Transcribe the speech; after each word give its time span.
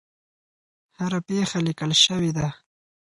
هره 0.97 1.19
پېښه 1.27 1.59
لیکل 1.67 1.91
شوې 2.05 2.31
ده. 2.37 2.47